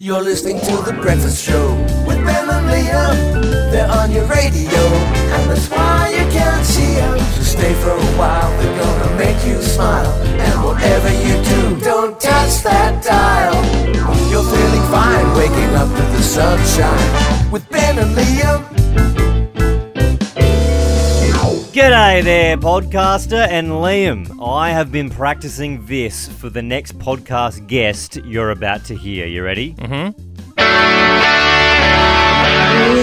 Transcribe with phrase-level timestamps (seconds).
[0.00, 1.72] You're listening to The Breakfast Show
[2.04, 3.70] with Ben and Liam.
[3.70, 4.82] They're on your radio,
[5.30, 7.16] and that's why you can't see them.
[7.16, 10.10] So stay for a while, they're gonna make you smile.
[10.24, 13.54] And whatever you do, don't touch that dial.
[14.32, 18.83] You're feeling fine, waking up to the sunshine with Ben and Liam.
[21.84, 24.42] G'day there, podcaster and Liam.
[24.42, 29.26] I have been practicing this for the next podcast guest you're about to hear.
[29.26, 29.74] You ready?
[29.74, 30.18] Mm-hmm.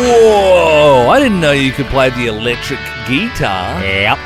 [0.03, 1.09] Whoa!
[1.11, 3.83] I didn't know you could play the electric guitar.
[3.83, 4.17] Yep.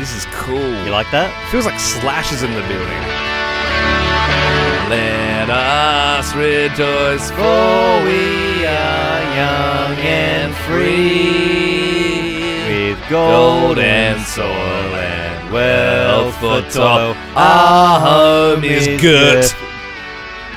[0.00, 0.84] This is cool.
[0.84, 1.30] You like that?
[1.52, 3.04] Feels like Slash is in the building.
[4.90, 11.29] Let us rejoice, for we are young and free.
[13.10, 17.16] Gold and soil and wealth for toil.
[17.34, 19.52] Our home is girth.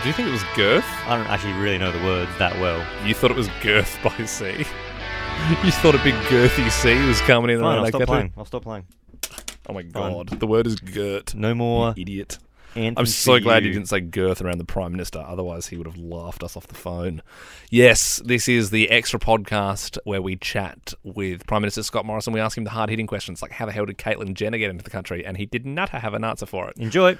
[0.03, 0.85] Do you think it was girth?
[1.07, 2.85] I don't actually really know the words that well.
[3.07, 4.59] You thought it was girth by sea.
[5.63, 7.59] You thought a big girthy sea was coming in.
[7.59, 8.07] Fine, I'll like stop that.
[8.07, 8.33] playing.
[8.37, 8.85] I'll stop playing.
[9.67, 9.91] Oh my Fine.
[9.91, 11.33] god, the word is girt.
[11.33, 12.37] No more idiot.
[12.75, 13.69] Anthems I'm so glad you.
[13.69, 16.67] you didn't say girth around the Prime Minister, otherwise, he would have laughed us off
[16.67, 17.21] the phone.
[17.69, 22.33] Yes, this is the extra podcast where we chat with Prime Minister Scott Morrison.
[22.33, 24.69] We ask him the hard hitting questions like how the hell did Caitlyn Jenner get
[24.69, 25.25] into the country?
[25.25, 26.77] And he did not have an answer for it.
[26.77, 27.15] Enjoy.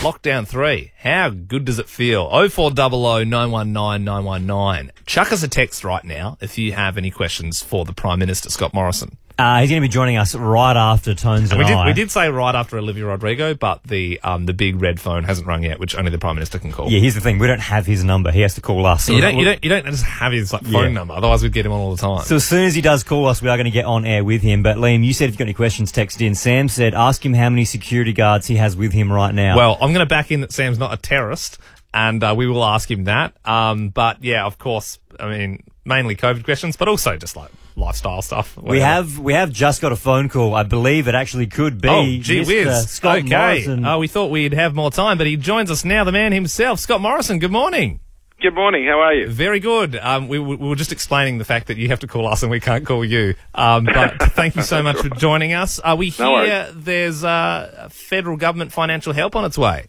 [0.00, 0.92] Lockdown 3.
[0.98, 2.28] How good does it feel?
[2.48, 4.92] 0400 919 919.
[5.06, 8.50] Chuck us a text right now if you have any questions for the Prime Minister,
[8.50, 9.18] Scott Morrison.
[9.38, 11.86] Uh, he's going to be joining us right after Tones and We did, I.
[11.86, 15.46] we did say right after Olivia Rodrigo, but the um, the big red phone hasn't
[15.46, 16.90] rung yet, which only the Prime Minister can call.
[16.90, 17.38] Yeah, here's the thing.
[17.38, 18.32] We don't have his number.
[18.32, 19.08] He has to call us.
[19.08, 20.88] You don't, you don't, you don't just have his like phone Yeah.
[20.88, 21.14] number.
[21.14, 22.24] Otherwise, we'd get him on all the time.
[22.24, 24.24] So as soon as he does call us, we are going to get on air
[24.24, 24.64] with him.
[24.64, 26.34] But Liam, you said if you've got any questions, text in.
[26.34, 29.56] Sam said, ask him how many security guards he has with him right now.
[29.56, 31.58] well, I'm going to back in that Sam's not a terrorist,
[31.94, 33.34] and uh, we will ask him that.
[33.44, 38.22] Um, but yeah, of course, I mean, mainly COVID questions, but also just like lifestyle
[38.22, 38.56] stuff.
[38.56, 40.54] we have we have just got a phone call.
[40.54, 41.88] I believe it actually could be.
[41.88, 42.46] Oh, gee Mr.
[42.46, 42.90] whiz.
[42.90, 43.28] Scott okay.
[43.28, 43.84] Morrison.
[43.86, 46.78] Oh, we thought we'd have more time, but he joins us now, the man himself,
[46.78, 47.38] Scott Morrison.
[47.40, 48.00] Good morning.
[48.40, 48.86] Good morning.
[48.86, 49.28] How are you?
[49.28, 49.96] Very good.
[49.96, 52.52] Um, we, we were just explaining the fact that you have to call us and
[52.52, 53.34] we can't call you.
[53.52, 55.80] Um, but thank you so much for joining us.
[55.82, 56.74] Uh, we No hear worries.
[56.76, 59.86] there's uh, federal government financial help on its way.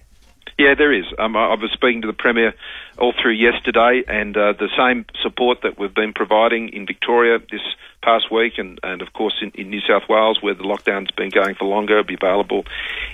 [0.60, 1.06] Yeah, there is.
[1.18, 2.54] Um, I was speaking to the Premier
[2.98, 7.62] all through yesterday, and uh, the same support that we've been providing in Victoria this
[8.04, 11.30] past week, and, and of course in, in New South Wales, where the lockdown's been
[11.30, 12.66] going for longer, will be available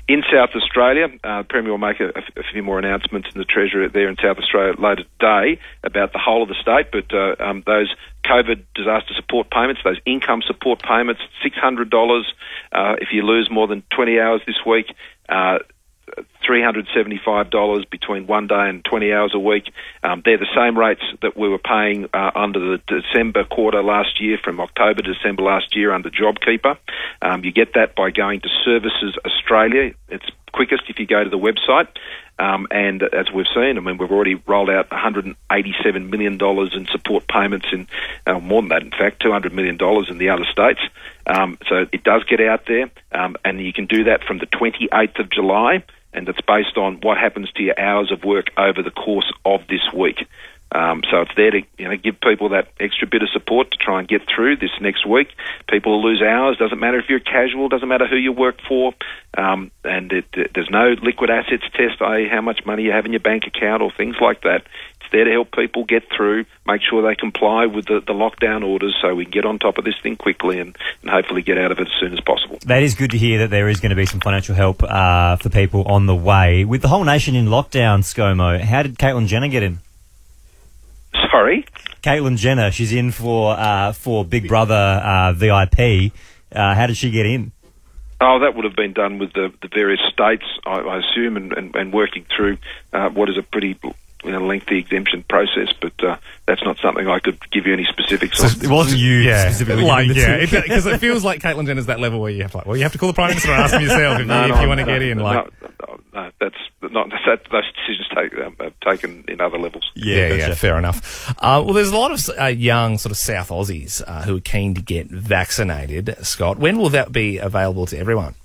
[0.08, 1.06] in South Australia.
[1.24, 4.16] Uh, the Premier will make a, a few more announcements in the Treasury there in
[4.16, 7.94] South Australia later today about the whole of the state, but uh, um, those
[8.26, 12.24] COVID disaster support payments, those income support payments, $600
[12.72, 14.88] uh, if you lose more than 20 hours this week.
[15.30, 15.60] Uh,
[16.48, 19.72] $375 between one day and 20 hours a week.
[20.04, 24.22] Um, they're the same rates that we were paying uh, under the December quarter last
[24.22, 26.78] year, from October to December last year under JobKeeper.
[27.22, 29.94] Um, you get that by going to Services Australia.
[30.10, 31.88] It's quickest if you go to the website.
[32.38, 35.36] Um, and as we've seen, I mean, we've already rolled out $187
[36.10, 37.88] million in support payments, in
[38.28, 39.78] uh, more than that, in fact, $200 million
[40.10, 40.82] in the other states.
[41.26, 44.48] Um, so it does get out there, um, and you can do that from the
[44.48, 45.84] 28th of July,
[46.16, 49.62] and it's based on what happens to your hours of work over the course of
[49.68, 50.26] this week.
[50.72, 53.78] Um, so it's there to you know give people that extra bit of support to
[53.78, 55.30] try and get through this next week.
[55.70, 56.58] People will lose hours.
[56.58, 57.70] Doesn't matter if you're casual.
[57.70, 58.94] Doesn't matter who you work for.
[59.38, 63.06] Um, and it, it- there's no liquid assets test, i.e., how much money you have
[63.06, 64.64] in your bank account or things like that.
[65.06, 68.66] It's there to help people get through, make sure they comply with the, the lockdown
[68.66, 71.60] orders, so we can get on top of this thing quickly and, and hopefully get
[71.60, 72.58] out of it as soon as possible.
[72.66, 75.36] That is good to hear that there is going to be some financial help uh,
[75.36, 76.66] for people on the way.
[76.66, 79.78] With the whole nation in lockdown, ScoMo, how did Caitlyn Jenner get in?
[81.30, 81.66] Sorry.
[82.02, 86.14] Caitlyn Jenner, she's in for uh, for Big Brother uh, VIP.
[86.52, 87.52] Uh, how did she get in?
[88.22, 91.52] Oh, that would have been done with the, the various states, I, I assume, and,
[91.52, 92.58] and, and working through
[92.94, 93.78] uh, what is a pretty
[94.46, 95.74] you lengthy exemption process.
[95.82, 98.64] But uh, that's not something I could give you any specifics on.
[98.64, 99.84] It wasn't you specifically.
[99.84, 102.66] like yeah, because it, feels like Caitlyn Jenner's that level where you have to like,
[102.66, 104.62] well, you have to call the prime minister and ask him yourself if, you, if
[104.62, 105.18] you want to no, get in.
[105.18, 109.42] no, Like, no, no, no, that's not that, those decisions take, um, are taken in
[109.42, 109.92] other levels.
[109.96, 110.56] yeah, yeah, gotcha.
[110.56, 111.30] fair enough.
[111.40, 114.42] Uh, well, there's a lot of uh, young sort of South Aussies uh, who are
[114.42, 116.16] keen to get vaccinated.
[116.22, 118.36] Scott, when will that be available to everyone?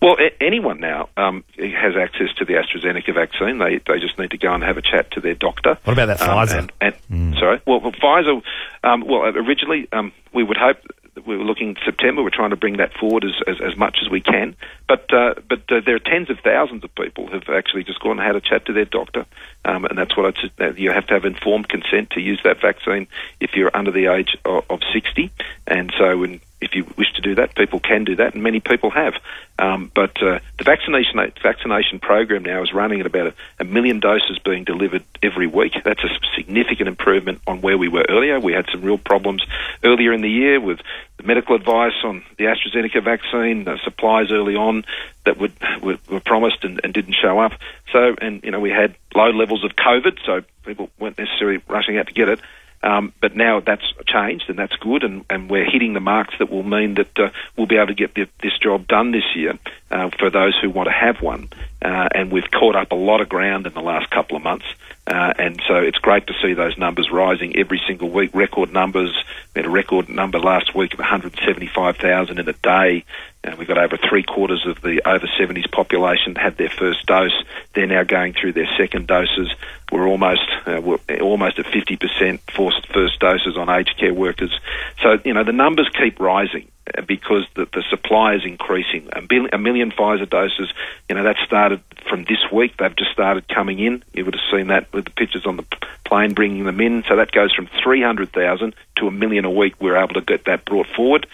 [0.00, 3.58] Well, a- anyone now um, has access to the AstraZeneca vaccine.
[3.58, 5.78] They they just need to go and have a chat to their doctor.
[5.84, 6.70] What about that Um, Pfizer?
[6.80, 7.60] And, and Sorry.
[7.66, 8.42] Well, well, Pfizer.
[8.82, 10.78] Um, well, originally um, we would hope
[11.14, 12.22] that we were looking September.
[12.22, 14.56] We're trying to bring that forward as, as, as much as we can.
[14.88, 18.12] But uh, but uh, there are tens of thousands of people who've actually just gone
[18.12, 19.26] and had a chat to their doctor,
[19.66, 23.06] um, and that's what uh, you have to have informed consent to use that vaccine
[23.38, 25.30] if you're under the age of, of 60.
[25.66, 28.60] And so when if you wish to do that, people can do that, and many
[28.60, 29.14] people have.
[29.58, 34.00] Um, but uh, the vaccination vaccination program now is running at about a, a, million
[34.00, 35.74] doses being delivered every week.
[35.84, 38.40] That's a significant improvement on where we were earlier.
[38.40, 39.44] We had some real problems
[39.84, 40.80] earlier in the year with
[41.18, 44.84] the medical advice on the AstraZeneca vaccine, the supplies early on
[45.26, 45.52] that would,
[45.82, 47.52] were, were promised and, and didn't show up.
[47.92, 51.98] So, and you know, we had low levels of COVID, so people weren't necessarily rushing
[51.98, 52.40] out to get it.
[52.82, 56.50] Um, but now that's changed and that's good, and, and we're hitting the marks that
[56.50, 59.58] will mean that uh, we'll be able to get the, this job done this year
[59.90, 61.48] uh, for those who want to have one.
[61.82, 64.66] Uh, and we've caught up a lot of ground in the last couple of months.
[65.06, 68.30] Uh, and so it's great to see those numbers rising every single week.
[68.34, 69.12] Record numbers.
[69.54, 73.04] We had a record number last week of 175,000 in a day.
[73.42, 77.32] And we've got over three quarters of the over 70s population had their first dose.
[77.74, 79.50] They're now going through their second doses.
[79.90, 84.56] We're almost uh, we're almost at 50% forced first doses on aged care workers.
[85.02, 86.68] So you know the numbers keep rising
[87.06, 89.08] because the, the supply is increasing.
[89.12, 90.72] A, bil- a million Pfizer doses,
[91.08, 92.76] you know, that started from this week.
[92.78, 94.02] They've just started coming in.
[94.12, 95.64] You would have seen that with the pictures on the
[96.04, 97.04] plane bringing them in.
[97.08, 99.74] So that goes from 300,000 to a million a week.
[99.80, 101.26] We're able to get that brought forward.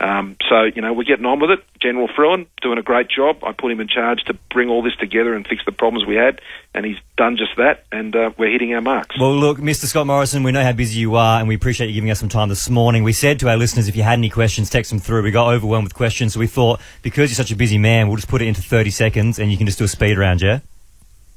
[0.00, 1.60] Um, so, you know, we're getting on with it.
[1.80, 3.44] General Frewen doing a great job.
[3.44, 6.16] I put him in charge to bring all this together and fix the problems we
[6.16, 6.40] had,
[6.74, 9.18] and he's done just that, and uh, we're hitting our marks.
[9.18, 9.86] Well, look, Mr.
[9.86, 12.28] Scott Morrison, we know how busy you are, and we appreciate you giving us some
[12.28, 13.04] time this morning.
[13.04, 15.22] We said to our listeners, if you had any questions, text them through.
[15.22, 18.16] We got overwhelmed with questions, so we thought, because you're such a busy man, we'll
[18.16, 20.60] just put it into 30 seconds, and you can just do a speed round, yeah?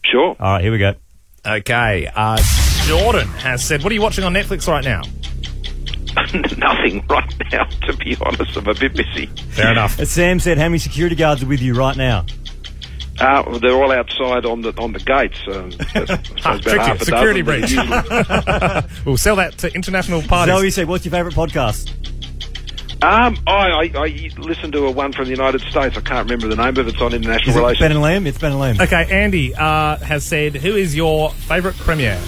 [0.03, 0.35] Sure.
[0.39, 0.93] All right, here we go.
[1.45, 2.09] Okay.
[2.13, 2.37] Uh,
[2.85, 5.01] Jordan has said, what are you watching on Netflix right now?
[6.57, 8.57] Nothing right now, to be honest.
[8.57, 9.27] I'm a bit busy.
[9.51, 9.99] Fair enough.
[9.99, 12.25] As Sam said, how many security guards are with you right now?
[13.19, 15.39] Uh, they're all outside on the on the gates.
[15.47, 15.71] Um,
[16.45, 17.05] ah, tricky.
[17.05, 17.75] Security breach.
[19.05, 20.55] we'll sell that to international parties.
[20.55, 21.91] Zoe said, "What's your favourite podcast?"
[23.03, 25.95] Um, I, I, I listened to a one from the United States.
[25.97, 26.87] I can't remember the name of it.
[26.87, 27.79] It's on international Is it relations.
[27.79, 28.27] Ben and Liam.
[28.27, 28.81] It's Ben and Liam.
[28.83, 32.19] Okay, Andy uh, has said, "Who is your favourite premier?"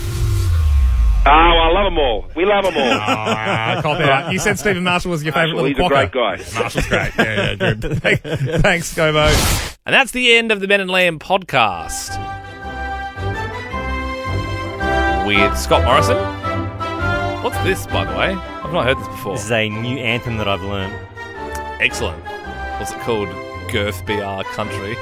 [1.29, 2.25] Oh, I love them all.
[2.35, 2.81] We love them all.
[2.93, 4.33] oh, cop out.
[4.33, 6.59] You said Steven Marshall was your favourite Marshall, little he's a great guy.
[6.59, 7.11] Marshall's great.
[7.17, 7.81] Yeah, yeah, good.
[8.63, 9.77] Thanks, Gobo.
[9.85, 12.17] And that's the end of the Ben and Liam podcast
[15.27, 16.17] with Scott Morrison.
[17.43, 18.33] What's this, by the way?
[18.33, 19.35] I've not heard this before.
[19.35, 20.95] This is a new anthem that I've learned.
[21.79, 22.23] Excellent.
[22.79, 23.29] What's it called?
[23.71, 24.95] Girth BR Country.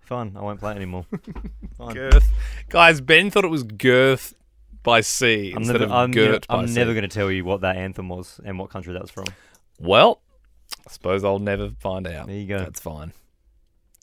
[0.00, 0.32] Fun.
[0.36, 1.06] I won't play it anymore.
[1.78, 1.94] Fine.
[1.94, 2.28] Girth.
[2.68, 4.34] Guys, Ben thought it was Girth
[4.82, 6.74] by sea I'm instead never, of I'm, Gert by I'm sea.
[6.74, 9.26] never going to tell you what that anthem was and what country that was from.
[9.78, 10.20] Well,
[10.86, 12.26] I suppose I'll never find out.
[12.26, 12.58] There you go.
[12.58, 13.12] That's fine.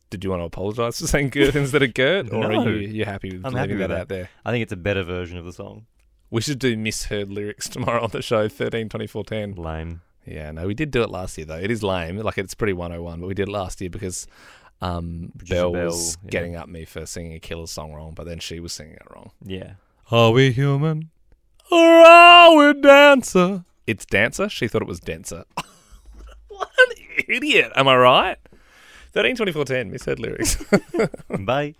[0.09, 2.62] Did you want to apologise for saying Gert instead of Gert, or No.
[2.62, 4.29] are you you happy with I'm leaving happy with that, out there?
[4.45, 5.85] I think it's a better version of the song.
[6.29, 9.56] We should do misheard lyrics tomorrow on the show 13 24 10.
[9.56, 10.01] Lame.
[10.25, 11.57] Yeah, no, we did do it last year though.
[11.57, 14.27] It is lame, like it's pretty 101, but we did it last year because
[14.81, 16.29] um, Producer Belle, was yeah.
[16.29, 19.07] getting up me for singing a killer song wrong, but then she was singing it
[19.09, 19.31] wrong.
[19.44, 19.74] Yeah.
[20.09, 21.09] Are we human?
[21.69, 23.65] Or are we dancer?
[23.86, 24.48] It's dancer.
[24.48, 25.44] She thought it was dancer.
[26.48, 27.74] what an idiot!
[27.75, 28.38] Am I right?
[29.12, 30.63] 13 24 10, misheard lyrics.
[31.39, 31.75] Bye.